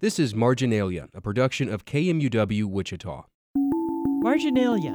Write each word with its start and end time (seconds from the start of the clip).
This 0.00 0.20
is 0.20 0.32
Marginalia, 0.32 1.08
a 1.12 1.20
production 1.20 1.68
of 1.68 1.84
KMUW 1.84 2.66
Wichita. 2.66 3.24
Marginalia 4.22 4.92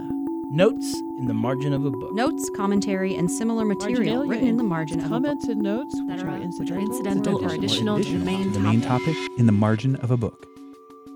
Notes 0.54 0.96
in 1.20 1.28
the 1.28 1.33
margin 1.33 1.74
of 1.74 1.83
a 1.83 1.92
book. 1.92 2.14
Notes, 2.14 2.50
commentary, 2.56 3.13
and 3.16 3.29
similar 3.29 3.66
material 3.66 4.26
written 4.26 4.47
in 4.47 4.55
the 4.55 4.63
margin 4.63 5.00
of 5.00 5.08
a 5.08 5.10
book. 5.10 5.24
Comments 5.24 5.47
and 5.50 5.62
notes 5.62 5.94
that 5.94 6.05
which 6.05 6.24
are, 6.24 6.29
are 6.29 6.39
which 6.39 6.71
are 6.71 6.79
incidental, 6.79 7.38
incidental 7.38 7.46
or 7.46 7.54
additional 7.54 7.97
to 8.02 8.18
the 8.18 8.24
main 8.24 8.54
the 8.54 8.60
main 8.62 8.79
topic 8.79 9.18
in 9.38 9.46
the 9.46 9.52
margin 9.52 9.97
of 9.97 10.10
a 10.10 10.16
book. 10.16 10.47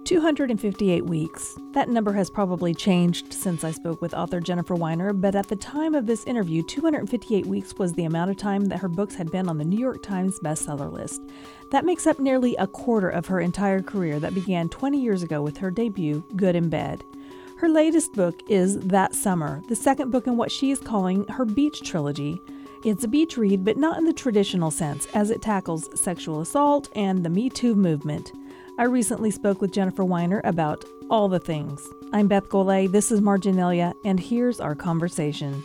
258 0.08 1.06
weeks. 1.06 1.58
That 1.74 1.90
number 1.90 2.14
has 2.14 2.30
probably 2.30 2.74
changed 2.74 3.34
since 3.34 3.66
I 3.66 3.72
spoke 3.72 4.02
with 4.02 4.14
author 4.14 4.40
Jennifer 4.40 4.74
Weiner, 4.74 5.12
but 5.12 5.36
at 5.36 5.50
the 5.50 5.56
time 5.58 5.94
of 5.94 6.06
this 6.06 6.24
interview, 6.24 6.64
258 6.64 7.46
weeks 7.46 7.74
was 7.74 7.92
the 7.92 8.06
amount 8.06 8.32
of 8.32 8.38
time 8.38 8.64
that 8.66 8.80
her 8.80 8.88
books 8.88 9.16
had 9.16 9.30
been 9.30 9.50
on 9.50 9.58
the 9.58 9.66
New 9.66 9.78
York 9.78 10.02
Times 10.02 10.40
bestseller 10.40 10.90
list. 10.90 11.24
That 11.72 11.84
makes 11.84 12.08
up 12.08 12.20
nearly 12.20 12.56
a 12.56 12.68
quarter 12.68 13.10
of 13.10 13.26
her 13.26 13.42
entire 13.42 13.82
career 13.82 14.18
that 14.22 14.34
began 14.34 14.70
20 14.70 14.98
years 14.98 15.24
ago 15.24 15.42
with 15.42 15.58
her 15.58 15.70
debut, 15.70 16.24
Good 16.38 16.56
in 16.56 16.70
Bed. 16.70 17.04
Her 17.58 17.68
latest 17.68 18.14
book 18.14 18.40
is 18.48 18.80
That 18.80 19.14
Summer, 19.14 19.62
the 19.68 19.76
second 19.76 20.12
book 20.12 20.26
in 20.26 20.38
what 20.38 20.54
she 20.54 20.72
is 20.72 20.80
calling 20.80 21.28
her 21.28 21.44
beach 21.44 21.82
trilogy. 21.82 22.42
It's 22.86 23.04
a 23.04 23.10
beach 23.10 23.36
read, 23.36 23.66
but 23.66 23.76
not 23.76 23.98
in 23.98 24.06
the 24.06 24.14
traditional 24.14 24.72
sense, 24.72 25.06
as 25.08 25.32
it 25.32 25.42
tackles 25.42 25.90
sexual 26.00 26.40
assault 26.40 26.88
and 26.96 27.26
the 27.26 27.30
Me 27.30 27.50
Too 27.50 27.76
movement. 27.76 28.32
I 28.80 28.84
recently 28.84 29.32
spoke 29.32 29.60
with 29.60 29.74
Jennifer 29.74 30.06
Weiner 30.06 30.40
about 30.44 30.86
all 31.10 31.28
the 31.28 31.40
things. 31.40 31.82
I'm 32.14 32.28
Beth 32.28 32.44
Golay, 32.44 32.92
this 32.92 33.12
is 33.12 33.22
Marginalia, 33.22 33.92
and 34.06 34.20
here's 34.20 34.60
our 34.60 34.76
conversation. 34.76 35.64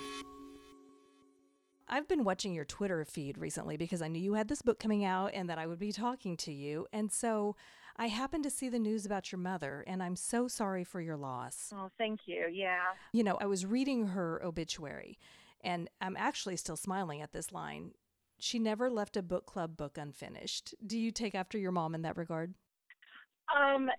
I've 1.86 2.08
been 2.08 2.24
watching 2.24 2.54
your 2.54 2.64
Twitter 2.64 3.04
feed 3.04 3.36
recently 3.36 3.76
because 3.76 4.00
I 4.00 4.08
knew 4.08 4.18
you 4.18 4.32
had 4.32 4.48
this 4.48 4.62
book 4.62 4.78
coming 4.78 5.04
out 5.04 5.32
and 5.34 5.50
that 5.50 5.58
I 5.58 5.66
would 5.66 5.78
be 5.78 5.92
talking 5.92 6.38
to 6.38 6.52
you. 6.54 6.86
And 6.90 7.12
so 7.12 7.54
I 7.98 8.06
happened 8.06 8.44
to 8.44 8.50
see 8.50 8.70
the 8.70 8.78
news 8.78 9.04
about 9.04 9.30
your 9.30 9.40
mother, 9.40 9.84
and 9.86 10.02
I'm 10.02 10.16
so 10.16 10.48
sorry 10.48 10.82
for 10.82 11.02
your 11.02 11.18
loss. 11.18 11.70
Oh, 11.76 11.90
thank 11.98 12.20
you. 12.24 12.46
Yeah. 12.50 12.80
You 13.12 13.24
know, 13.24 13.36
I 13.42 13.44
was 13.44 13.66
reading 13.66 14.06
her 14.06 14.42
obituary, 14.42 15.18
and 15.60 15.90
I'm 16.00 16.16
actually 16.16 16.56
still 16.56 16.76
smiling 16.76 17.20
at 17.20 17.32
this 17.32 17.52
line. 17.52 17.92
She 18.38 18.58
never 18.58 18.88
left 18.88 19.18
a 19.18 19.22
book 19.22 19.44
club 19.44 19.76
book 19.76 19.98
unfinished. 19.98 20.74
Do 20.86 20.98
you 20.98 21.10
take 21.10 21.34
after 21.34 21.58
your 21.58 21.72
mom 21.72 21.94
in 21.94 22.00
that 22.02 22.16
regard? 22.16 22.54
Um, 23.56 23.90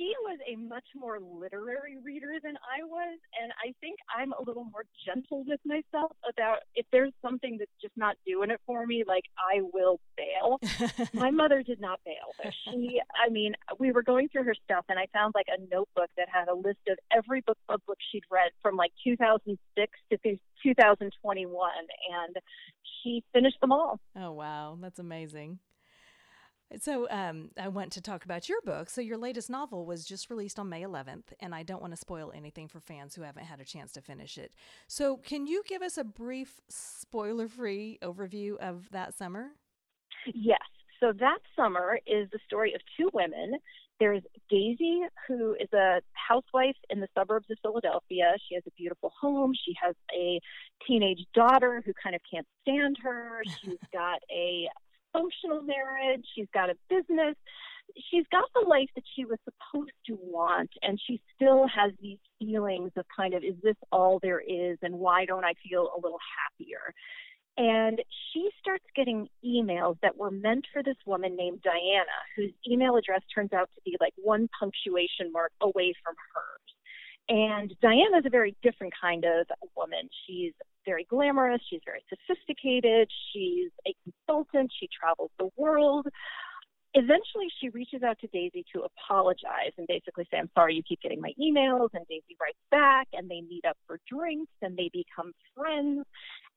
she 0.00 0.14
was 0.22 0.38
a 0.50 0.56
much 0.56 0.84
more 0.96 1.18
literary 1.20 1.98
reader 2.02 2.38
than 2.42 2.56
I 2.56 2.82
was, 2.84 3.18
and 3.40 3.52
I 3.62 3.74
think 3.80 3.98
I'm 4.16 4.32
a 4.32 4.42
little 4.42 4.64
more 4.64 4.84
gentle 5.04 5.44
with 5.46 5.60
myself 5.66 6.12
about 6.26 6.60
if 6.74 6.86
there's 6.90 7.12
something 7.20 7.58
that's 7.58 7.70
just 7.82 7.94
not 7.96 8.16
doing 8.26 8.50
it 8.50 8.60
for 8.64 8.86
me, 8.86 9.04
like 9.06 9.24
I 9.36 9.60
will 9.74 10.00
bail. 10.16 10.58
My 11.12 11.30
mother 11.30 11.62
did 11.62 11.80
not 11.80 12.00
bail, 12.06 12.32
but 12.42 12.52
she, 12.64 13.00
I 13.14 13.28
mean, 13.28 13.52
we 13.78 13.92
were 13.92 14.02
going 14.02 14.30
through 14.30 14.44
her 14.44 14.54
stuff, 14.64 14.86
and 14.88 14.98
I 14.98 15.06
found 15.12 15.34
like 15.34 15.48
a 15.48 15.60
notebook 15.70 16.08
that 16.16 16.28
had 16.32 16.48
a 16.48 16.54
list 16.54 16.80
of 16.88 16.98
every 17.14 17.42
book 17.42 17.58
club 17.66 17.82
book 17.86 17.98
she'd 18.10 18.24
read 18.30 18.52
from 18.62 18.76
like 18.76 18.92
2006 19.04 19.58
to 20.10 20.38
2021, 20.62 21.70
and 22.24 22.36
she 23.02 23.22
finished 23.34 23.60
them 23.60 23.72
all. 23.72 24.00
Oh, 24.16 24.32
wow. 24.32 24.78
That's 24.80 24.98
amazing. 24.98 25.58
So, 26.78 27.08
um, 27.10 27.50
I 27.60 27.68
want 27.68 27.90
to 27.92 28.00
talk 28.00 28.24
about 28.24 28.48
your 28.48 28.60
book. 28.62 28.90
So, 28.90 29.00
your 29.00 29.18
latest 29.18 29.50
novel 29.50 29.84
was 29.84 30.04
just 30.04 30.30
released 30.30 30.58
on 30.58 30.68
May 30.68 30.82
11th, 30.82 31.32
and 31.40 31.52
I 31.52 31.64
don't 31.64 31.80
want 31.80 31.92
to 31.92 31.96
spoil 31.96 32.32
anything 32.34 32.68
for 32.68 32.78
fans 32.78 33.14
who 33.14 33.22
haven't 33.22 33.44
had 33.44 33.60
a 33.60 33.64
chance 33.64 33.92
to 33.92 34.00
finish 34.00 34.38
it. 34.38 34.52
So, 34.86 35.16
can 35.16 35.46
you 35.46 35.62
give 35.66 35.82
us 35.82 35.98
a 35.98 36.04
brief, 36.04 36.60
spoiler 36.68 37.48
free 37.48 37.98
overview 38.02 38.56
of 38.58 38.88
that 38.92 39.14
summer? 39.14 39.48
Yes. 40.32 40.60
So, 41.00 41.12
that 41.18 41.38
summer 41.56 41.98
is 42.06 42.28
the 42.30 42.38
story 42.46 42.74
of 42.74 42.80
two 42.96 43.10
women. 43.12 43.54
There's 43.98 44.22
Daisy, 44.48 45.00
who 45.26 45.54
is 45.60 45.70
a 45.74 46.00
housewife 46.12 46.76
in 46.88 47.00
the 47.00 47.08
suburbs 47.18 47.50
of 47.50 47.58
Philadelphia. 47.62 48.36
She 48.48 48.54
has 48.54 48.62
a 48.66 48.70
beautiful 48.70 49.12
home. 49.20 49.52
She 49.54 49.74
has 49.82 49.96
a 50.14 50.40
teenage 50.86 51.26
daughter 51.34 51.82
who 51.84 51.92
kind 52.00 52.14
of 52.14 52.22
can't 52.32 52.46
stand 52.62 52.96
her. 53.02 53.42
She's 53.62 53.76
got 53.92 54.20
a 54.32 54.68
functional 55.12 55.62
marriage. 55.62 56.24
She's 56.34 56.48
got 56.52 56.70
a 56.70 56.76
business. 56.88 57.36
She's 58.10 58.24
got 58.30 58.44
the 58.54 58.68
life 58.68 58.88
that 58.94 59.04
she 59.16 59.24
was 59.24 59.38
supposed 59.44 59.90
to 60.06 60.16
want, 60.20 60.70
and 60.82 61.00
she 61.06 61.20
still 61.34 61.66
has 61.66 61.92
these 62.00 62.18
feelings 62.38 62.92
of 62.96 63.04
kind 63.14 63.34
of, 63.34 63.42
is 63.42 63.56
this 63.62 63.76
all 63.90 64.20
there 64.22 64.40
is, 64.40 64.78
and 64.82 64.94
why 64.94 65.24
don't 65.24 65.44
I 65.44 65.54
feel 65.68 65.90
a 65.96 66.00
little 66.00 66.20
happier? 66.38 66.94
And 67.56 68.00
she 68.32 68.48
starts 68.60 68.84
getting 68.94 69.28
emails 69.44 69.96
that 70.02 70.16
were 70.16 70.30
meant 70.30 70.66
for 70.72 70.82
this 70.82 70.96
woman 71.04 71.36
named 71.36 71.62
Diana, 71.62 72.18
whose 72.36 72.52
email 72.70 72.96
address 72.96 73.22
turns 73.34 73.52
out 73.52 73.68
to 73.74 73.80
be 73.84 73.96
like 74.00 74.14
one 74.16 74.48
punctuation 74.58 75.32
mark 75.32 75.52
away 75.60 75.92
from 76.04 76.14
hers. 76.32 76.60
And 77.28 77.74
Diana 77.82 78.18
is 78.18 78.26
a 78.26 78.30
very 78.30 78.56
different 78.62 78.92
kind 79.00 79.24
of 79.24 79.46
woman. 79.76 80.08
She's 80.26 80.52
very 80.84 81.04
glamorous, 81.04 81.60
she's 81.68 81.82
very 81.84 82.02
sophisticated, 82.08 83.10
she's 83.32 83.70
a 83.86 83.94
consultant, 84.30 84.70
she 84.78 84.88
travels 84.98 85.30
the 85.38 85.48
world. 85.56 86.06
Eventually, 86.94 87.46
she 87.60 87.68
reaches 87.68 88.02
out 88.02 88.18
to 88.20 88.26
Daisy 88.28 88.64
to 88.74 88.82
apologize 88.82 89.72
and 89.78 89.86
basically 89.86 90.26
say, 90.30 90.38
I'm 90.38 90.50
sorry 90.56 90.74
you 90.74 90.82
keep 90.88 91.00
getting 91.00 91.20
my 91.20 91.32
emails. 91.40 91.88
And 91.94 92.04
Daisy 92.08 92.36
writes 92.40 92.58
back, 92.70 93.06
and 93.12 93.30
they 93.30 93.42
meet 93.42 93.64
up 93.68 93.76
for 93.86 93.98
drinks 94.10 94.52
and 94.60 94.76
they 94.76 94.90
become 94.92 95.32
friends. 95.56 96.04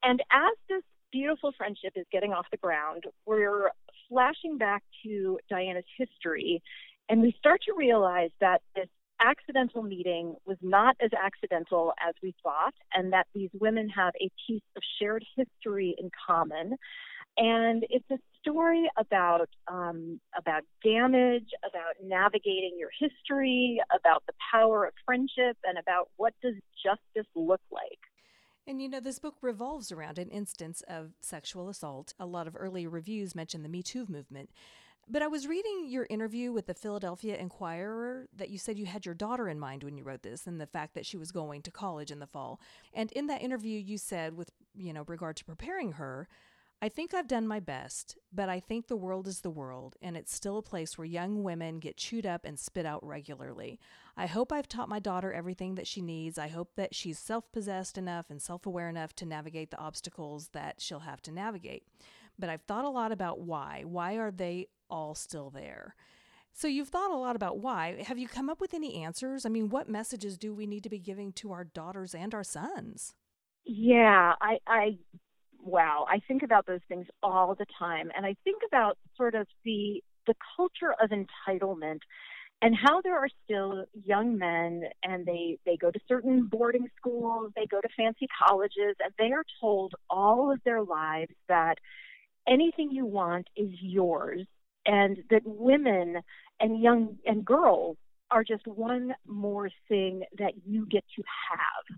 And 0.02 0.20
as 0.32 0.54
this 0.68 0.82
beautiful 1.12 1.52
friendship 1.56 1.92
is 1.94 2.04
getting 2.10 2.32
off 2.32 2.46
the 2.50 2.56
ground, 2.56 3.04
we're 3.26 3.70
flashing 4.08 4.58
back 4.58 4.82
to 5.04 5.38
Diana's 5.48 5.84
history, 5.96 6.60
and 7.08 7.22
we 7.22 7.32
start 7.38 7.60
to 7.66 7.74
realize 7.76 8.30
that 8.40 8.60
this 8.74 8.88
accidental 9.20 9.82
meeting 9.82 10.34
was 10.44 10.56
not 10.60 10.96
as 11.00 11.10
accidental 11.16 11.92
as 12.06 12.14
we 12.22 12.34
thought, 12.42 12.74
and 12.92 13.12
that 13.12 13.26
these 13.34 13.50
women 13.60 13.88
have 13.88 14.12
a 14.20 14.28
piece 14.46 14.62
of 14.76 14.82
shared 15.00 15.24
history 15.36 15.94
in 15.98 16.10
common. 16.26 16.74
And 17.36 17.84
it's 17.90 18.08
a 18.10 18.18
story 18.40 18.88
about 18.96 19.48
um, 19.66 20.20
about 20.38 20.62
damage, 20.84 21.48
about 21.68 21.94
navigating 22.02 22.76
your 22.78 22.90
history, 22.98 23.80
about 23.92 24.22
the 24.26 24.34
power 24.52 24.84
of 24.84 24.92
friendship, 25.04 25.56
and 25.64 25.78
about 25.78 26.10
what 26.16 26.34
does 26.42 26.54
justice 26.82 27.28
look 27.34 27.60
like. 27.72 27.98
And 28.66 28.80
you 28.80 28.88
know, 28.88 29.00
this 29.00 29.18
book 29.18 29.34
revolves 29.42 29.90
around 29.90 30.18
an 30.18 30.30
instance 30.30 30.82
of 30.88 31.12
sexual 31.20 31.68
assault. 31.68 32.14
A 32.18 32.26
lot 32.26 32.46
of 32.46 32.56
early 32.58 32.86
reviews 32.86 33.34
mention 33.34 33.62
the 33.62 33.68
Me 33.68 33.82
Too 33.82 34.06
movement. 34.08 34.50
But 35.06 35.20
I 35.20 35.26
was 35.26 35.46
reading 35.46 35.86
your 35.88 36.06
interview 36.08 36.50
with 36.50 36.66
the 36.66 36.72
Philadelphia 36.72 37.36
Inquirer 37.36 38.26
that 38.34 38.48
you 38.48 38.56
said 38.56 38.78
you 38.78 38.86
had 38.86 39.04
your 39.04 39.14
daughter 39.14 39.50
in 39.50 39.60
mind 39.60 39.84
when 39.84 39.98
you 39.98 40.04
wrote 40.04 40.22
this 40.22 40.46
and 40.46 40.58
the 40.58 40.66
fact 40.66 40.94
that 40.94 41.04
she 41.04 41.18
was 41.18 41.30
going 41.30 41.60
to 41.62 41.70
college 41.70 42.10
in 42.10 42.20
the 42.20 42.26
fall. 42.26 42.58
And 42.94 43.12
in 43.12 43.26
that 43.26 43.42
interview 43.42 43.78
you 43.78 43.98
said 43.98 44.34
with, 44.34 44.50
you 44.74 44.94
know, 44.94 45.04
regard 45.06 45.36
to 45.36 45.44
preparing 45.44 45.92
her, 45.92 46.26
I 46.82 46.90
think 46.90 47.14
I've 47.14 47.28
done 47.28 47.46
my 47.46 47.60
best, 47.60 48.18
but 48.30 48.50
I 48.50 48.60
think 48.60 48.88
the 48.88 48.96
world 48.96 49.26
is 49.26 49.40
the 49.40 49.50
world 49.50 49.96
and 50.02 50.16
it's 50.16 50.34
still 50.34 50.58
a 50.58 50.62
place 50.62 50.98
where 50.98 51.06
young 51.06 51.42
women 51.42 51.78
get 51.78 51.96
chewed 51.96 52.26
up 52.26 52.44
and 52.44 52.58
spit 52.58 52.84
out 52.84 53.04
regularly. 53.06 53.80
I 54.18 54.26
hope 54.26 54.52
I've 54.52 54.68
taught 54.68 54.90
my 54.90 54.98
daughter 54.98 55.32
everything 55.32 55.76
that 55.76 55.86
she 55.86 56.02
needs. 56.02 56.38
I 56.38 56.48
hope 56.48 56.72
that 56.76 56.94
she's 56.94 57.18
self-possessed 57.18 57.96
enough 57.96 58.26
and 58.28 58.42
self-aware 58.42 58.90
enough 58.90 59.14
to 59.16 59.26
navigate 59.26 59.70
the 59.70 59.78
obstacles 59.78 60.48
that 60.52 60.80
she'll 60.80 61.00
have 61.00 61.22
to 61.22 61.32
navigate 61.32 61.84
but 62.38 62.48
I've 62.48 62.62
thought 62.62 62.84
a 62.84 62.90
lot 62.90 63.12
about 63.12 63.40
why. 63.40 63.82
Why 63.86 64.14
are 64.14 64.30
they 64.30 64.68
all 64.90 65.14
still 65.14 65.50
there? 65.50 65.94
So 66.52 66.68
you've 66.68 66.88
thought 66.88 67.10
a 67.10 67.16
lot 67.16 67.36
about 67.36 67.58
why. 67.58 68.02
Have 68.06 68.18
you 68.18 68.28
come 68.28 68.48
up 68.48 68.60
with 68.60 68.74
any 68.74 69.02
answers? 69.02 69.44
I 69.44 69.48
mean, 69.48 69.68
what 69.70 69.88
messages 69.88 70.38
do 70.38 70.54
we 70.54 70.66
need 70.66 70.84
to 70.84 70.88
be 70.88 71.00
giving 71.00 71.32
to 71.34 71.52
our 71.52 71.64
daughters 71.64 72.14
and 72.14 72.32
our 72.34 72.44
sons? 72.44 73.14
Yeah, 73.64 74.34
I, 74.40 74.58
I, 74.66 74.98
wow, 75.64 76.06
I 76.08 76.20
think 76.28 76.42
about 76.42 76.66
those 76.66 76.80
things 76.88 77.06
all 77.22 77.54
the 77.54 77.66
time, 77.78 78.10
and 78.16 78.24
I 78.26 78.36
think 78.44 78.62
about 78.66 78.98
sort 79.16 79.34
of 79.34 79.46
the 79.64 80.02
the 80.26 80.34
culture 80.56 80.94
of 81.02 81.10
entitlement 81.10 81.98
and 82.62 82.74
how 82.74 83.02
there 83.02 83.18
are 83.18 83.28
still 83.44 83.84
young 84.04 84.38
men 84.38 84.84
and 85.02 85.26
they 85.26 85.58
they 85.66 85.76
go 85.76 85.90
to 85.90 86.00
certain 86.08 86.46
boarding 86.46 86.88
schools 86.96 87.52
they 87.54 87.66
go 87.66 87.78
to 87.82 87.88
fancy 87.94 88.26
colleges 88.46 88.96
and 89.04 89.12
they 89.18 89.32
are 89.32 89.44
told 89.60 89.92
all 90.08 90.50
of 90.50 90.58
their 90.64 90.82
lives 90.82 91.32
that 91.46 91.74
anything 92.48 92.90
you 92.90 93.04
want 93.04 93.46
is 93.54 93.68
yours 93.80 94.46
and 94.86 95.18
that 95.30 95.42
women 95.44 96.20
and 96.60 96.82
young 96.82 97.16
and 97.26 97.44
girls 97.44 97.96
are 98.30 98.44
just 98.44 98.66
one 98.66 99.14
more 99.26 99.70
thing 99.88 100.22
that 100.38 100.52
you 100.66 100.86
get 100.86 101.04
to 101.16 101.22
have. 101.50 101.93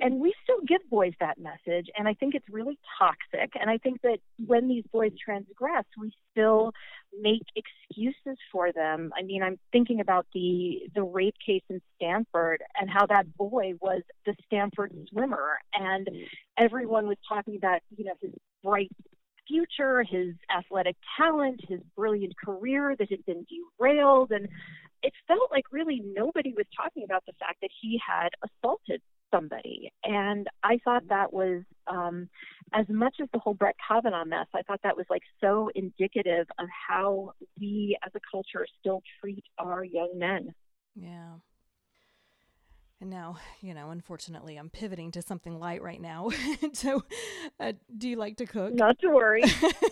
And 0.00 0.20
we 0.20 0.32
still 0.42 0.60
give 0.66 0.80
boys 0.88 1.12
that 1.20 1.38
message, 1.38 1.88
and 1.96 2.08
I 2.08 2.14
think 2.14 2.34
it's 2.34 2.48
really 2.50 2.78
toxic. 2.98 3.52
And 3.60 3.68
I 3.68 3.78
think 3.78 4.00
that 4.02 4.18
when 4.46 4.68
these 4.68 4.84
boys 4.90 5.12
transgress, 5.22 5.84
we 6.00 6.12
still 6.32 6.72
make 7.20 7.42
excuses 7.54 8.38
for 8.50 8.72
them. 8.72 9.12
I 9.16 9.22
mean, 9.22 9.42
I'm 9.42 9.58
thinking 9.72 10.00
about 10.00 10.26
the 10.32 10.82
the 10.94 11.02
rape 11.02 11.36
case 11.44 11.62
in 11.68 11.82
Stanford 11.96 12.62
and 12.80 12.88
how 12.88 13.06
that 13.06 13.36
boy 13.36 13.74
was 13.80 14.02
the 14.24 14.34
Stanford 14.46 14.92
swimmer, 15.10 15.58
and 15.74 16.08
everyone 16.56 17.06
was 17.06 17.18
talking 17.28 17.56
about 17.56 17.80
you 17.96 18.04
know 18.04 18.14
his 18.22 18.32
bright 18.62 18.90
future, 19.50 20.02
his 20.02 20.34
athletic 20.56 20.96
talent, 21.18 21.60
his 21.68 21.80
brilliant 21.96 22.34
career 22.42 22.94
that 22.98 23.10
had 23.10 23.24
been 23.26 23.44
derailed. 23.78 24.30
And 24.30 24.48
it 25.02 25.12
felt 25.26 25.50
like 25.50 25.64
really 25.72 26.02
nobody 26.04 26.54
was 26.56 26.66
talking 26.76 27.04
about 27.04 27.24
the 27.26 27.32
fact 27.40 27.60
that 27.62 27.70
he 27.80 28.00
had 28.06 28.28
assaulted 28.44 29.02
somebody. 29.32 29.92
And 30.04 30.46
I 30.62 30.78
thought 30.84 31.02
that 31.08 31.32
was, 31.32 31.62
um, 31.86 32.28
as 32.72 32.86
much 32.88 33.16
as 33.22 33.28
the 33.32 33.38
whole 33.38 33.54
Brett 33.54 33.76
Kavanaugh 33.86 34.24
mess, 34.24 34.46
I 34.54 34.62
thought 34.62 34.80
that 34.82 34.96
was 34.96 35.06
like 35.10 35.22
so 35.40 35.70
indicative 35.74 36.46
of 36.58 36.68
how 36.88 37.32
we 37.58 37.96
as 38.04 38.12
a 38.14 38.20
culture 38.30 38.66
still 38.78 39.02
treat 39.20 39.44
our 39.58 39.84
young 39.84 40.12
men. 40.16 40.52
Yeah. 40.94 41.34
And 43.00 43.08
now, 43.08 43.38
you 43.62 43.72
know, 43.72 43.90
unfortunately, 43.90 44.56
I'm 44.56 44.68
pivoting 44.68 45.10
to 45.12 45.22
something 45.22 45.58
light 45.58 45.82
right 45.82 46.00
now. 46.00 46.28
so, 46.74 47.02
uh, 47.58 47.72
do 47.96 48.10
you 48.10 48.16
like 48.16 48.36
to 48.36 48.46
cook? 48.46 48.74
Not 48.74 48.98
to 48.98 49.08
worry. 49.08 49.42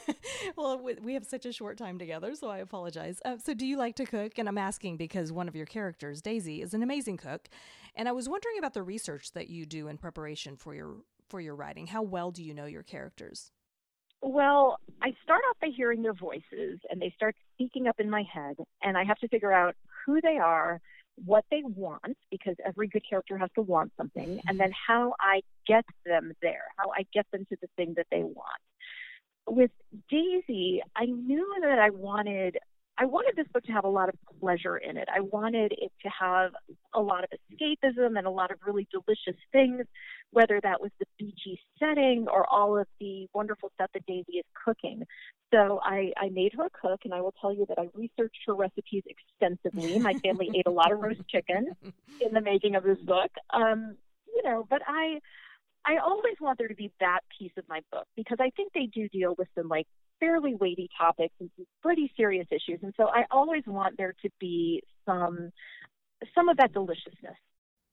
well, 0.57 0.79
we 1.03 1.15
have 1.15 1.25
such 1.25 1.47
a 1.47 1.53
short 1.53 1.79
time 1.79 1.99
together, 1.99 2.35
so 2.35 2.51
I 2.51 2.59
apologize. 2.59 3.23
Uh, 3.25 3.39
so, 3.39 3.55
do 3.55 3.65
you 3.65 3.79
like 3.79 3.97
to 3.97 4.05
cook? 4.05 4.39
And 4.39 4.47
I'm 4.47 4.59
asking 4.59 4.99
because 4.99 5.33
one 5.33 5.49
of 5.49 5.57
your 5.57 5.65
characters, 5.65 6.21
Daisy, 6.21 6.61
is 6.61 6.75
an 6.75 6.83
amazing 6.83 7.17
cook, 7.17 7.49
and 7.95 8.11
I 8.11 8.13
was 8.13 8.29
wondering 8.29 8.59
about 8.59 8.75
the 8.75 8.83
research 8.83 9.33
that 9.33 9.49
you 9.49 9.65
do 9.65 9.89
in 9.89 9.97
preparation 9.97 10.57
for 10.57 10.75
your 10.75 10.97
for 11.31 11.41
your 11.41 11.55
writing. 11.55 11.87
How 11.87 12.03
well 12.03 12.31
do 12.31 12.45
you 12.45 12.53
know 12.53 12.67
your 12.67 12.83
characters? 12.83 13.53
Well, 14.21 14.81
I 15.01 15.15
start 15.23 15.41
off 15.49 15.57
by 15.61 15.69
hearing 15.75 16.03
their 16.03 16.13
voices, 16.13 16.81
and 16.91 17.01
they 17.01 17.13
start 17.17 17.37
speaking 17.55 17.87
up 17.87 18.01
in 18.01 18.11
my 18.11 18.25
head, 18.31 18.57
and 18.83 18.99
I 18.99 19.05
have 19.05 19.19
to 19.21 19.29
figure 19.29 19.53
out 19.53 19.77
who 20.05 20.21
they 20.21 20.37
are 20.37 20.81
what 21.25 21.45
they 21.51 21.63
want, 21.65 22.17
because 22.31 22.57
every 22.65 22.89
good 22.89 23.03
character 23.09 23.39
has 23.39 23.51
to 23.55 23.63
want 23.63 23.93
something, 23.97 24.25
and 24.25 24.41
mm-hmm. 24.41 24.57
then 24.59 24.73
how 24.87 25.15
I 25.21 25.43
get 25.67 25.85
them 26.05 26.33
there, 26.43 26.65
how 26.77 26.91
I 26.91 27.05
get 27.13 27.27
them 27.33 27.47
to 27.51 27.57
the 27.61 27.69
thing 27.77 27.95
that 27.97 28.07
they 28.11 28.23
want. 28.23 28.63
With 29.47 29.71
Daisy, 30.11 30.83
I 30.95 31.07
knew 31.07 31.55
that 31.63 31.79
I 31.79 31.91
wanted 31.91 32.59
I 33.01 33.05
wanted 33.05 33.37
this 33.37 33.47
book 33.55 33.63
to 33.65 33.73
have 33.73 33.85
a 33.85 33.89
lot 33.89 34.09
of 34.09 34.17
pleasure 34.41 34.77
in 34.77 34.97
it. 34.97 35.09
I 35.15 35.21
wanted 35.21 35.71
it 35.71 35.93
to 36.03 36.11
have 36.19 36.51
a 36.93 37.01
lot 37.01 37.23
of 37.23 37.31
escapism 37.31 38.19
and 38.19 38.27
a 38.27 38.31
lot 38.31 38.51
of 38.51 38.59
really 38.67 38.89
delicious 38.91 39.41
things, 39.53 39.85
whether 40.33 40.61
that 40.65 40.81
was 40.81 40.91
the 40.99 41.07
beachy 41.17 41.61
setting 41.79 42.27
or 42.29 42.45
all 42.51 42.77
of 42.77 42.89
the 42.99 43.29
wonderful 43.33 43.71
stuff 43.75 43.91
that 43.95 44.05
Daisy 44.07 44.39
is 44.39 44.45
cooking. 44.65 45.05
So 45.53 45.81
I, 45.83 46.13
I 46.17 46.29
made 46.29 46.53
her 46.55 46.67
a 46.67 46.71
cook, 46.71 47.01
and 47.05 47.15
I 47.15 47.21
will 47.21 47.35
tell 47.41 47.53
you 47.53 47.65
that 47.69 47.79
I 47.79 47.89
researched 47.95 48.41
her 48.47 48.55
recipes 48.55 49.03
extensively. 49.07 49.99
My 49.99 50.15
family 50.15 50.51
ate 50.57 50.67
a 50.67 50.71
lot 50.71 50.93
of 50.93 51.01
roast 51.01 51.27
chicken 51.29 51.69
in 51.83 52.35
the 52.35 52.41
making 52.41 52.75
of 52.75 52.85
this 52.85 52.99
book. 52.99 53.31
Um, 53.51 53.97
you 54.27 54.43
know, 54.43 54.67
but 54.69 54.83
I 54.87 55.21
I 55.87 55.99
always 56.05 56.35
want 56.41 56.59
there 56.59 56.69
to 56.69 56.75
be 56.75 56.93
that 57.01 57.21
piece 57.39 57.53
of 57.57 57.65
my 57.69 57.81
book 57.91 58.07
because 58.15 58.39
I 58.41 58.51
think 58.57 58.73
they 58.75 58.87
do 58.93 59.09
deal 59.09 59.35
with 59.39 59.49
some 59.57 59.69
like 59.69 59.87
fairly 60.21 60.55
weighty 60.55 60.91
topics 60.99 61.35
and 61.41 61.51
some 61.57 61.67
pretty 61.83 62.13
serious 62.17 62.47
issues. 62.51 62.81
And 62.83 62.93
so 62.97 63.07
I 63.07 63.25
always 63.31 63.63
want 63.67 63.97
there 63.97 64.15
to 64.23 64.31
be 64.39 64.83
some 65.07 65.51
some 66.35 66.49
of 66.49 66.57
that 66.59 66.73
deliciousness. 66.73 67.37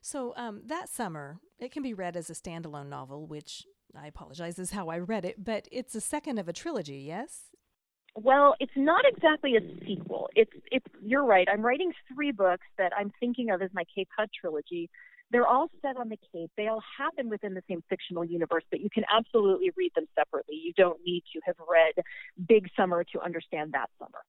So 0.06 0.36
um, 0.38 0.62
that 0.68 0.88
summer, 0.88 1.40
it 1.58 1.72
can 1.72 1.82
be 1.82 1.96
read 1.96 2.16
as 2.16 2.30
a 2.30 2.34
standalone 2.34 2.90
novel, 2.90 3.26
which 3.26 3.66
I 4.00 4.06
apologize 4.06 4.60
is 4.60 4.70
how 4.70 4.90
I 4.90 5.00
read 5.00 5.26
it, 5.26 5.44
but 5.44 5.68
it's 5.72 5.94
the 5.94 6.00
second 6.00 6.38
of 6.38 6.48
a 6.48 6.54
trilogy, 6.54 6.98
yes? 6.98 7.46
Well, 8.14 8.54
it's 8.60 8.76
not 8.76 9.04
exactly 9.08 9.56
a 9.56 9.62
sequel. 9.84 10.30
It's 10.36 10.52
it's 10.72 10.86
you're 11.02 11.26
right. 11.26 11.48
I'm 11.52 11.64
writing 11.64 11.92
three 12.14 12.32
books 12.32 12.68
that 12.78 12.92
I'm 12.96 13.12
thinking 13.20 13.50
of 13.50 13.64
as 13.64 13.72
my 13.74 13.84
Cape 13.96 14.08
Cod 14.16 14.30
trilogy. 14.40 14.92
They're 15.32 15.48
all 15.48 15.72
set 15.82 15.98
on 15.98 16.10
the 16.10 16.20
Cape. 16.32 16.52
They 16.56 16.68
all 16.68 16.84
happen 17.00 17.28
within 17.28 17.56
the 17.56 17.64
same 17.68 17.84
fictional 17.90 18.24
universe, 18.24 18.64
but 18.70 18.82
you 18.82 18.92
can 18.94 19.06
absolutely 19.12 19.72
read 19.76 19.92
them 19.96 20.06
separately. 20.14 20.62
You 20.64 20.74
don't 20.78 21.00
need 21.04 21.24
to 21.34 21.42
have 21.48 21.56
read 21.68 22.06
Big 22.48 22.70
Summer 22.78 23.04
to 23.06 23.22
understand 23.22 23.74
that 23.74 23.90
summer. 23.98 24.20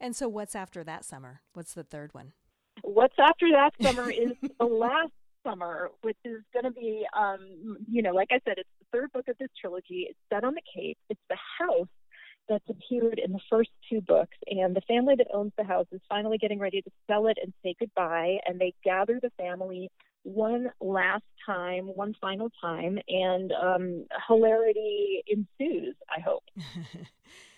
And 0.00 0.16
so, 0.16 0.28
what's 0.28 0.56
after 0.56 0.82
that 0.82 1.04
summer? 1.04 1.42
What's 1.52 1.74
the 1.74 1.84
third 1.84 2.14
one? 2.14 2.32
What's 2.82 3.16
after 3.18 3.46
that 3.52 3.74
summer 3.80 4.10
is 4.10 4.32
the 4.58 4.66
last 4.66 5.12
summer, 5.44 5.90
which 6.02 6.16
is 6.24 6.42
going 6.52 6.64
to 6.64 6.70
be, 6.70 7.06
um, 7.16 7.76
you 7.90 8.02
know, 8.02 8.12
like 8.12 8.28
I 8.30 8.40
said, 8.46 8.58
it's 8.58 8.68
the 8.80 8.86
third 8.98 9.12
book 9.12 9.28
of 9.28 9.36
this 9.38 9.50
trilogy. 9.60 10.06
It's 10.08 10.18
set 10.32 10.44
on 10.44 10.54
the 10.54 10.62
Cape. 10.74 10.98
It's 11.08 11.20
the 11.28 11.38
house 11.58 11.88
that's 12.48 12.68
appeared 12.68 13.20
in 13.24 13.32
the 13.32 13.40
first 13.48 13.70
two 13.88 14.00
books. 14.00 14.36
And 14.46 14.74
the 14.74 14.80
family 14.82 15.14
that 15.16 15.28
owns 15.32 15.52
the 15.56 15.64
house 15.64 15.86
is 15.92 16.00
finally 16.08 16.38
getting 16.38 16.58
ready 16.58 16.82
to 16.82 16.90
sell 17.08 17.28
it 17.28 17.38
and 17.42 17.52
say 17.62 17.74
goodbye. 17.78 18.38
And 18.46 18.60
they 18.60 18.74
gather 18.84 19.20
the 19.22 19.30
family 19.38 19.90
one 20.22 20.70
last 20.80 21.24
time, 21.46 21.86
one 21.86 22.14
final 22.20 22.50
time, 22.60 22.98
and 23.08 23.52
um, 23.52 24.06
hilarity 24.28 25.22
ensues, 25.26 25.94
I 26.14 26.20
hope. 26.20 26.44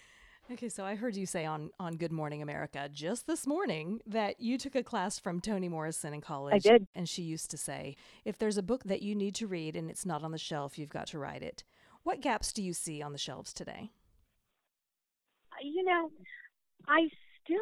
okay, 0.53 0.69
so 0.69 0.85
I 0.85 0.95
heard 0.95 1.17
you 1.17 1.25
say 1.25 1.47
on, 1.47 1.71
on 1.81 1.97
Good 1.97 2.13
Morning 2.13 2.43
America 2.43 2.89
just 2.93 3.27
this 3.27 3.47
morning 3.47 4.01
that 4.07 4.41
you 4.41 4.59
took 4.59 4.75
a 4.75 4.83
class 4.83 5.19
from 5.19 5.41
Toni 5.41 5.69
Morrison 5.69 6.13
in 6.13 6.21
college. 6.21 6.67
I 6.67 6.73
did. 6.73 6.87
And 6.95 7.09
she 7.09 7.23
used 7.23 7.51
to 7.53 7.57
say, 7.57 7.97
if 8.25 8.39
there's 8.39 8.59
a 8.59 8.63
book 8.63 8.85
that 8.85 9.03
you 9.03 9.15
need 9.15 9.35
to 9.37 9.47
read 9.47 9.77
and 9.77 9.91
it's 9.91 10.05
not 10.05 10.23
on 10.23 10.31
the 10.31 10.39
shelf, 10.39 10.79
you've 10.79 10.91
got 10.91 11.07
to 11.09 11.19
write 11.19 11.43
it. 11.43 11.65
What 12.03 12.21
gaps 12.21 12.53
do 12.53 12.63
you 12.63 12.73
see 12.73 13.01
on 13.01 13.13
the 13.13 13.19
shelves 13.19 13.53
today? 13.53 13.91
Uh, 15.53 15.65
you 15.65 15.85
know, 15.85 16.11
I 16.87 17.09
still 17.45 17.59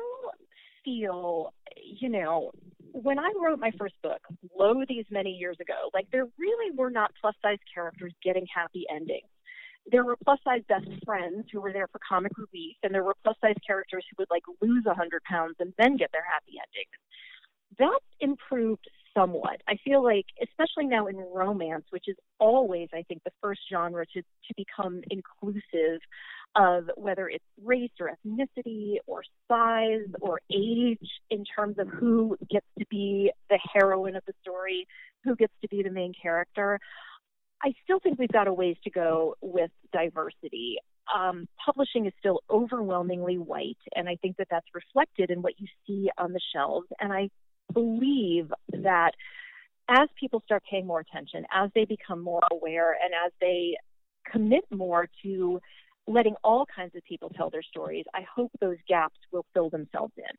feel, 0.84 1.52
you 2.00 2.08
know, 2.08 2.50
when 2.92 3.18
I 3.18 3.30
wrote 3.40 3.60
my 3.60 3.70
first 3.78 3.94
book, 4.02 4.20
lo 4.58 4.82
these 4.88 5.04
many 5.10 5.30
years 5.30 5.56
ago, 5.60 5.90
like 5.94 6.08
there 6.10 6.26
really 6.38 6.76
were 6.76 6.90
not 6.90 7.12
plus 7.20 7.34
size 7.40 7.58
characters 7.72 8.12
getting 8.24 8.46
happy 8.52 8.84
endings. 8.92 9.28
There 9.90 10.04
were 10.04 10.16
plus 10.24 10.38
size 10.44 10.62
best 10.68 10.88
friends 11.04 11.46
who 11.52 11.60
were 11.60 11.72
there 11.72 11.88
for 11.88 12.00
comic 12.06 12.32
relief, 12.36 12.76
and 12.82 12.94
there 12.94 13.04
were 13.04 13.14
plus 13.24 13.36
size 13.40 13.56
characters 13.66 14.04
who 14.10 14.16
would 14.18 14.30
like 14.30 14.42
lose 14.60 14.84
a 14.86 14.94
hundred 14.94 15.22
pounds 15.24 15.56
and 15.58 15.72
then 15.78 15.96
get 15.96 16.12
their 16.12 16.24
happy 16.24 16.58
ending. 16.58 16.88
That 17.78 18.00
improved 18.20 18.88
somewhat. 19.14 19.60
I 19.68 19.76
feel 19.84 20.02
like, 20.02 20.26
especially 20.42 20.86
now 20.86 21.06
in 21.06 21.16
romance, 21.16 21.84
which 21.90 22.04
is 22.08 22.16
always, 22.38 22.88
I 22.92 23.02
think, 23.08 23.22
the 23.24 23.32
first 23.40 23.60
genre 23.70 24.04
to, 24.06 24.22
to 24.22 24.54
become 24.56 25.02
inclusive 25.10 26.00
of 26.56 26.90
whether 26.96 27.28
it's 27.28 27.44
race 27.62 27.90
or 28.00 28.10
ethnicity 28.10 28.96
or 29.06 29.22
size 29.48 30.06
or 30.20 30.40
age 30.52 31.08
in 31.30 31.44
terms 31.44 31.78
of 31.78 31.88
who 31.88 32.36
gets 32.50 32.66
to 32.78 32.84
be 32.90 33.30
the 33.48 33.58
heroine 33.72 34.16
of 34.16 34.24
the 34.26 34.32
story, 34.42 34.86
who 35.24 35.36
gets 35.36 35.52
to 35.62 35.68
be 35.68 35.82
the 35.82 35.90
main 35.90 36.12
character. 36.20 36.78
I 37.62 37.74
still 37.84 38.00
think 38.00 38.18
we've 38.18 38.32
got 38.32 38.48
a 38.48 38.52
ways 38.52 38.76
to 38.84 38.90
go 38.90 39.36
with 39.40 39.70
diversity. 39.92 40.76
Um, 41.14 41.46
publishing 41.64 42.06
is 42.06 42.12
still 42.18 42.40
overwhelmingly 42.48 43.38
white, 43.38 43.78
and 43.94 44.08
I 44.08 44.16
think 44.22 44.36
that 44.38 44.48
that's 44.50 44.66
reflected 44.74 45.30
in 45.30 45.42
what 45.42 45.54
you 45.58 45.66
see 45.86 46.08
on 46.16 46.32
the 46.32 46.40
shelves. 46.54 46.86
And 47.00 47.12
I 47.12 47.28
believe 47.72 48.50
that 48.72 49.12
as 49.88 50.08
people 50.18 50.40
start 50.44 50.62
paying 50.70 50.86
more 50.86 51.00
attention, 51.00 51.44
as 51.52 51.70
they 51.74 51.84
become 51.84 52.22
more 52.22 52.42
aware, 52.50 52.92
and 52.92 53.12
as 53.26 53.32
they 53.40 53.76
commit 54.30 54.64
more 54.70 55.08
to 55.24 55.60
letting 56.06 56.34
all 56.42 56.66
kinds 56.74 56.94
of 56.94 57.02
people 57.04 57.30
tell 57.30 57.50
their 57.50 57.62
stories, 57.62 58.04
I 58.14 58.24
hope 58.34 58.50
those 58.60 58.78
gaps 58.88 59.18
will 59.32 59.44
fill 59.52 59.70
themselves 59.70 60.12
in. 60.16 60.36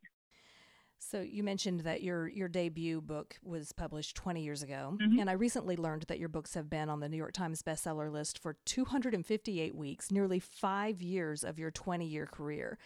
So 1.10 1.20
you 1.20 1.42
mentioned 1.42 1.80
that 1.80 2.02
your 2.02 2.28
your 2.28 2.48
debut 2.48 3.00
book 3.00 3.38
was 3.42 3.72
published 3.72 4.16
20 4.16 4.42
years 4.42 4.62
ago, 4.62 4.96
mm-hmm. 5.00 5.18
and 5.18 5.28
I 5.28 5.32
recently 5.32 5.76
learned 5.76 6.04
that 6.04 6.18
your 6.18 6.28
books 6.28 6.54
have 6.54 6.70
been 6.70 6.88
on 6.88 7.00
the 7.00 7.08
New 7.08 7.16
York 7.16 7.32
Times 7.32 7.62
bestseller 7.62 8.10
list 8.10 8.38
for 8.38 8.56
258 8.64 9.74
weeks, 9.74 10.10
nearly 10.10 10.38
5 10.38 11.02
years 11.02 11.44
of 11.44 11.58
your 11.58 11.70
20-year 11.70 12.26
career. 12.26 12.78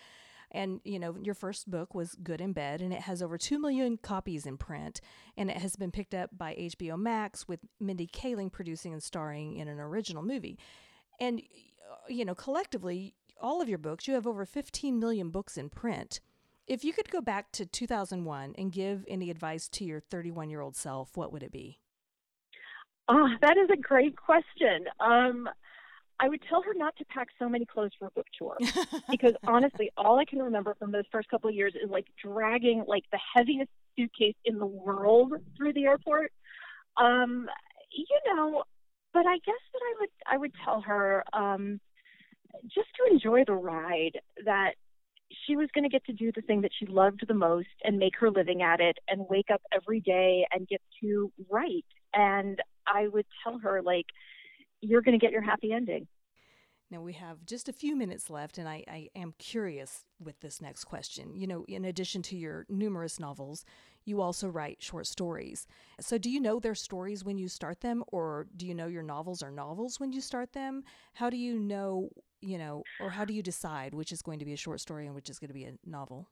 And 0.51 0.81
you 0.85 0.99
know, 0.99 1.17
your 1.23 1.35
first 1.35 1.71
book 1.71 1.95
was 1.95 2.15
Good 2.15 2.41
in 2.41 2.53
Bed, 2.53 2.81
and 2.81 2.93
it 2.93 3.03
has 3.03 3.23
over 3.23 3.37
2 3.37 3.59
million 3.59 3.99
copies 3.99 4.47
in 4.47 4.57
print, 4.57 5.01
and 5.37 5.51
it 5.51 5.59
has 5.59 5.77
been 5.77 5.91
picked 5.91 6.15
up 6.15 6.31
by 6.37 6.55
HBO 6.55 6.99
Max 6.99 7.47
with 7.47 7.61
Mindy 7.79 8.07
Kaling 8.07 8.51
producing 8.51 8.93
and 8.93 9.03
starring 9.03 9.57
in 9.57 9.69
an 9.69 9.79
original 9.79 10.23
movie. 10.23 10.59
And 11.21 11.43
you 12.09 12.25
know, 12.25 12.35
collectively, 12.35 13.15
all 13.41 13.61
of 13.61 13.69
your 13.69 13.79
books, 13.79 14.09
you 14.09 14.15
have 14.15 14.27
over 14.27 14.47
15 14.47 14.99
million 14.99 15.31
books 15.31 15.57
in 15.57 15.69
print. 15.69 16.21
If 16.67 16.85
you 16.85 16.93
could 16.93 17.11
go 17.11 17.21
back 17.21 17.53
to 17.53 17.67
2001 17.67 18.55
and 18.59 18.73
give 18.73 19.05
any 19.07 19.31
advice 19.31 19.69
to 19.69 19.85
your 19.85 20.01
31 20.01 20.51
year 20.51 20.61
old 20.61 20.77
self, 20.77 21.17
what 21.17 21.33
would 21.33 21.43
it 21.43 21.53
be? 21.53 21.79
Oh, 23.09 23.29
that 23.41 23.57
is 23.57 23.71
a 23.73 23.77
great 23.77 24.17
question. 24.17 24.87
Um, 24.99 25.49
I 26.19 26.29
would 26.29 26.43
tell 26.49 26.63
her 26.63 26.73
not 26.75 26.97
to 26.97 27.05
pack 27.05 27.29
so 27.39 27.49
many 27.49 27.67
clothes 27.67 27.93
for 27.99 28.09
a 28.09 28.11
book 28.11 28.27
tour 28.37 28.57
because 29.11 29.35
honestly, 29.47 29.91
all 29.97 30.19
I 30.19 30.25
can 30.25 30.41
remember 30.41 30.75
from 30.79 30.91
those 30.91 31.05
first 31.13 31.29
couple 31.29 31.49
of 31.49 31.55
years 31.55 31.75
is 31.81 31.89
like 31.89 32.07
dragging 32.23 32.85
like 32.89 33.05
the 33.13 33.21
heaviest 33.35 33.71
suitcase 33.97 34.35
in 34.45 34.59
the 34.59 34.67
world 34.67 35.35
through 35.57 35.73
the 35.75 35.85
airport. 35.85 36.33
Um, 36.97 37.49
you 37.93 38.35
know, 38.35 38.65
but 39.13 39.27
I 39.27 39.39
guess 39.47 39.55
that 39.73 39.81
I 39.83 39.95
would 40.01 40.11
I 40.27 40.37
would 40.37 40.53
tell 40.65 40.81
her 40.81 41.23
um, 41.33 41.81
just 42.65 42.89
to 42.97 43.13
enjoy 43.13 43.45
the 43.45 43.55
ride 43.55 44.19
that 44.45 44.75
she 45.47 45.57
was 45.57 45.69
going 45.75 45.85
to 45.85 45.91
get 45.91 46.05
to 46.07 46.13
do 46.13 46.31
the 46.35 46.43
thing 46.43 46.61
that 46.63 46.71
she 46.79 46.87
loved 46.87 47.25
the 47.27 47.35
most 47.35 47.67
and 47.85 47.99
make 47.99 48.15
her 48.19 48.31
living 48.31 48.63
at 48.63 48.81
it 48.81 48.97
and 49.09 49.27
wake 49.29 49.51
up 49.53 49.63
every 49.73 50.01
day 50.01 50.47
and 50.53 50.69
get 50.69 50.81
to 51.03 51.33
write. 51.51 51.85
And 52.15 52.61
i 52.87 53.09
would 53.09 53.27
tell 53.43 53.59
her 53.59 53.83
like 53.83 54.07
you're 54.81 55.03
going 55.03 55.19
to 55.19 55.25
get 55.25 55.33
your 55.33 55.43
happy 55.43 55.73
ending 55.73 56.07
Now 56.91 57.01
we 57.01 57.15
have 57.15 57.45
just 57.45 57.69
a 57.69 57.73
few 57.73 57.97
minutes 57.97 58.31
left, 58.31 58.59
and 58.59 58.69
I, 58.69 58.85
I, 58.87 59.09
am 59.17 59.35
curious 59.39 60.05
with 60.21 60.39
this 60.41 60.63
next 60.63 60.85
question. 60.85 61.35
You 61.35 61.49
know, 61.49 61.65
in 61.67 61.85
addition 61.85 62.23
to 62.23 62.37
your 62.37 62.65
numerous 62.69 63.19
novels, 63.19 63.65
you 64.05 64.21
also 64.21 64.49
write 64.49 64.81
short 64.81 65.09
stories. 65.09 65.67
So, 66.01 66.17
do 66.17 66.31
you 66.31 66.39
know 66.39 66.61
their 66.61 66.77
stories 66.77 67.25
when 67.25 67.39
you 67.39 67.49
start 67.49 67.81
them, 67.81 68.05
or 68.09 68.47
do 68.57 68.67
you 68.67 68.75
know 68.75 68.87
your 68.87 69.03
novels 69.03 69.43
are 69.43 69.51
novels 69.51 69.99
when 69.99 70.13
you 70.13 70.21
start 70.21 70.53
them? 70.53 70.85
How 71.15 71.29
do 71.29 71.37
you 71.37 71.59
know, 71.59 72.09
you 72.41 72.57
know, 72.57 72.85
or 73.01 73.11
how 73.11 73.25
do 73.25 73.35
you 73.35 73.43
decide 73.43 73.93
which 73.93 74.13
is 74.13 74.23
going 74.23 74.39
to 74.39 74.45
be 74.45 74.53
a 74.53 74.57
short 74.57 74.81
story 74.81 75.07
and 75.07 75.15
which 75.15 75.29
is 75.29 75.41
going 75.41 75.49
to 75.49 75.55
be 75.55 75.65
a 75.65 75.73
novel? 75.85 76.29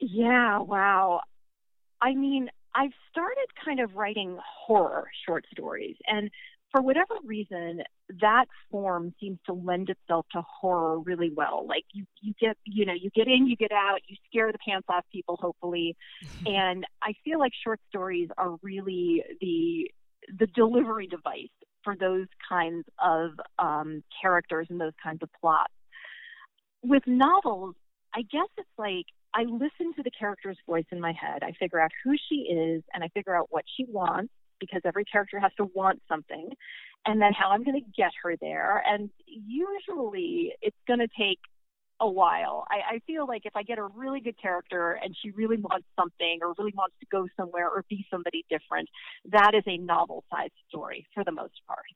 Yeah, 0.00 0.60
wow. 0.60 1.20
I 2.00 2.14
mean, 2.14 2.48
I've 2.74 2.92
started 3.10 3.48
kind 3.62 3.80
of 3.80 3.96
writing 3.96 4.38
horror 4.66 5.10
short 5.26 5.44
stories, 5.52 5.96
and 6.06 6.30
for 6.70 6.82
whatever 6.82 7.14
reason, 7.24 7.82
that 8.20 8.46
form 8.70 9.14
seems 9.20 9.38
to 9.46 9.52
lend 9.52 9.90
itself 9.90 10.26
to 10.32 10.42
horror 10.42 10.98
really 11.00 11.30
well. 11.34 11.66
Like 11.66 11.84
you, 11.92 12.04
you 12.20 12.34
get, 12.40 12.56
you 12.64 12.84
know, 12.84 12.92
you 12.92 13.10
get 13.14 13.26
in, 13.26 13.46
you 13.46 13.56
get 13.56 13.72
out, 13.72 14.00
you 14.06 14.16
scare 14.28 14.52
the 14.52 14.58
pants 14.66 14.86
off 14.88 15.04
people, 15.12 15.38
hopefully. 15.40 15.96
and 16.46 16.84
I 17.02 17.14
feel 17.24 17.38
like 17.38 17.52
short 17.64 17.80
stories 17.88 18.28
are 18.36 18.56
really 18.62 19.24
the 19.40 19.90
the 20.38 20.46
delivery 20.48 21.06
device 21.06 21.48
for 21.82 21.96
those 21.96 22.26
kinds 22.46 22.84
of 23.02 23.30
um, 23.58 24.02
characters 24.20 24.66
and 24.68 24.78
those 24.78 24.92
kinds 25.02 25.22
of 25.22 25.30
plots. 25.40 25.72
With 26.82 27.02
novels, 27.06 27.76
I 28.14 28.22
guess 28.22 28.48
it's 28.58 28.68
like 28.76 29.06
I 29.34 29.42
listen 29.42 29.94
to 29.96 30.02
the 30.02 30.10
character's 30.10 30.58
voice 30.66 30.84
in 30.90 31.00
my 31.00 31.12
head. 31.12 31.42
I 31.42 31.52
figure 31.52 31.80
out 31.80 31.90
who 32.04 32.14
she 32.28 32.36
is 32.52 32.82
and 32.92 33.02
I 33.02 33.08
figure 33.08 33.34
out 33.34 33.46
what 33.50 33.64
she 33.76 33.86
wants 33.88 34.32
because 34.60 34.82
every 34.84 35.04
character 35.04 35.38
has 35.40 35.52
to 35.56 35.64
want 35.74 36.00
something, 36.08 36.50
and 37.06 37.20
then 37.20 37.32
how 37.32 37.50
I'm 37.50 37.64
going 37.64 37.80
to 37.80 37.90
get 37.96 38.10
her 38.22 38.36
there. 38.40 38.82
And 38.86 39.10
usually 39.26 40.52
it's 40.60 40.76
going 40.86 41.00
to 41.00 41.08
take 41.18 41.38
a 42.00 42.08
while. 42.08 42.64
I, 42.70 42.96
I 42.96 42.98
feel 43.06 43.26
like 43.26 43.42
if 43.44 43.56
I 43.56 43.62
get 43.62 43.78
a 43.78 43.84
really 43.84 44.20
good 44.20 44.40
character 44.40 44.98
and 45.02 45.16
she 45.20 45.30
really 45.30 45.56
wants 45.56 45.86
something 45.98 46.38
or 46.42 46.54
really 46.58 46.72
wants 46.76 46.94
to 47.00 47.06
go 47.10 47.26
somewhere 47.36 47.68
or 47.68 47.84
be 47.88 48.06
somebody 48.10 48.44
different, 48.48 48.88
that 49.30 49.54
is 49.54 49.64
a 49.66 49.78
novel 49.78 50.24
sized 50.30 50.52
story 50.68 51.06
for 51.14 51.24
the 51.24 51.32
most 51.32 51.60
part. 51.66 51.86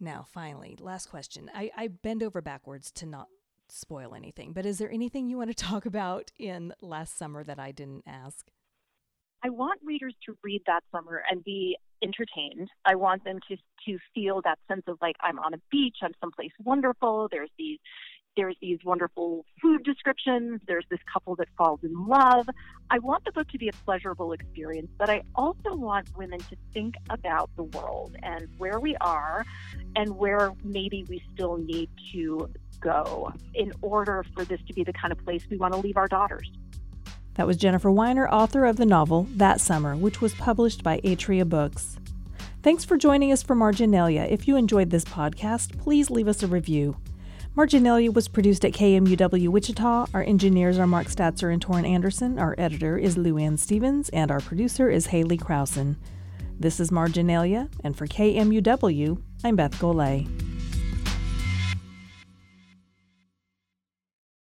Now, 0.00 0.26
finally, 0.32 0.76
last 0.80 1.10
question. 1.10 1.50
I, 1.54 1.70
I 1.76 1.88
bend 1.88 2.22
over 2.22 2.40
backwards 2.40 2.90
to 2.92 3.06
not 3.06 3.28
spoil 3.68 4.14
anything, 4.14 4.52
but 4.52 4.66
is 4.66 4.78
there 4.78 4.90
anything 4.90 5.28
you 5.28 5.36
want 5.36 5.50
to 5.50 5.64
talk 5.64 5.86
about 5.86 6.30
in 6.38 6.72
last 6.80 7.16
summer 7.16 7.44
that 7.44 7.58
I 7.58 7.72
didn't 7.72 8.04
ask? 8.06 8.50
I 9.42 9.48
want 9.48 9.80
readers 9.84 10.14
to 10.26 10.36
read 10.42 10.62
that 10.66 10.82
summer 10.92 11.22
and 11.30 11.42
be 11.42 11.76
entertained. 12.02 12.68
I 12.84 12.94
want 12.94 13.24
them 13.24 13.38
to 13.48 13.56
to 13.86 13.98
feel 14.14 14.42
that 14.42 14.58
sense 14.68 14.82
of 14.86 14.98
like 15.00 15.16
I'm 15.20 15.38
on 15.38 15.54
a 15.54 15.58
beach, 15.70 15.96
I'm 16.02 16.12
someplace 16.20 16.52
wonderful. 16.62 17.28
There's 17.30 17.50
these 17.58 17.78
there's 18.36 18.56
these 18.60 18.78
wonderful 18.84 19.44
food 19.60 19.82
descriptions. 19.82 20.60
There's 20.66 20.84
this 20.90 21.00
couple 21.12 21.34
that 21.36 21.48
falls 21.58 21.80
in 21.82 22.06
love. 22.06 22.48
I 22.90 22.98
want 22.98 23.24
the 23.24 23.32
book 23.32 23.48
to 23.48 23.58
be 23.58 23.68
a 23.68 23.72
pleasurable 23.84 24.32
experience, 24.32 24.90
but 24.98 25.10
I 25.10 25.22
also 25.34 25.74
want 25.74 26.08
women 26.16 26.38
to 26.38 26.56
think 26.72 26.94
about 27.08 27.50
the 27.56 27.64
world 27.64 28.16
and 28.22 28.48
where 28.58 28.78
we 28.78 28.96
are 29.00 29.44
and 29.96 30.16
where 30.16 30.52
maybe 30.62 31.04
we 31.08 31.22
still 31.32 31.56
need 31.56 31.90
to 32.12 32.48
go 32.80 33.32
in 33.54 33.72
order 33.82 34.24
for 34.34 34.44
this 34.44 34.60
to 34.68 34.74
be 34.74 34.84
the 34.84 34.92
kind 34.92 35.12
of 35.12 35.18
place 35.24 35.44
we 35.50 35.56
want 35.56 35.74
to 35.74 35.80
leave 35.80 35.96
our 35.96 36.08
daughters. 36.08 36.50
That 37.34 37.46
was 37.46 37.56
Jennifer 37.56 37.90
Weiner, 37.90 38.28
author 38.28 38.64
of 38.64 38.76
the 38.76 38.86
novel 38.86 39.26
That 39.36 39.60
Summer, 39.60 39.96
which 39.96 40.20
was 40.20 40.34
published 40.34 40.82
by 40.82 41.00
Atria 41.00 41.48
Books. 41.48 41.98
Thanks 42.62 42.84
for 42.84 42.98
joining 42.98 43.32
us 43.32 43.42
for 43.42 43.54
Marginalia. 43.54 44.26
If 44.28 44.46
you 44.46 44.56
enjoyed 44.56 44.90
this 44.90 45.04
podcast, 45.04 45.78
please 45.78 46.10
leave 46.10 46.28
us 46.28 46.42
a 46.42 46.46
review. 46.46 46.96
Marginalia 47.56 48.12
was 48.12 48.28
produced 48.28 48.64
at 48.64 48.72
KMUW 48.72 49.48
Wichita. 49.48 50.06
Our 50.12 50.22
engineers 50.22 50.78
are 50.78 50.86
Mark 50.86 51.06
Statzer 51.06 51.52
and 51.52 51.64
Torin 51.64 51.88
Andersen. 51.88 52.38
Our 52.38 52.54
editor 52.58 52.98
is 52.98 53.16
Lu 53.16 53.38
Anne 53.38 53.56
Stephens, 53.56 54.08
and 54.10 54.30
our 54.30 54.40
producer 54.40 54.90
is 54.90 55.06
Haley 55.06 55.38
Crowson. 55.38 55.96
This 56.58 56.78
is 56.78 56.92
Marginalia, 56.92 57.68
and 57.82 57.96
for 57.96 58.06
KMUW, 58.06 59.22
I'm 59.42 59.56
Beth 59.56 59.78
Golay. 59.80 60.49